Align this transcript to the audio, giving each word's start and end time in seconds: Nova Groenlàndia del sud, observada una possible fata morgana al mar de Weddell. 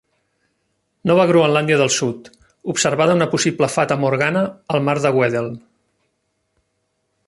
Nova 1.11 1.25
Groenlàndia 1.31 1.77
del 1.81 1.91
sud, 1.97 2.31
observada 2.75 3.19
una 3.19 3.29
possible 3.37 3.71
fata 3.77 4.01
morgana 4.07 4.45
al 4.77 4.85
mar 4.89 5.01
de 5.05 5.17
Weddell. 5.21 5.55